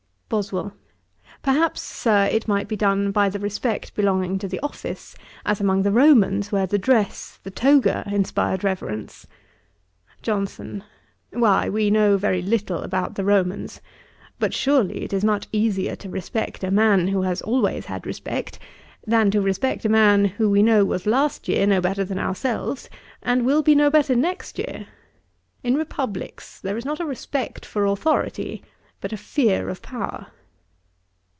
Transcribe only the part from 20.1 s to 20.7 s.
who we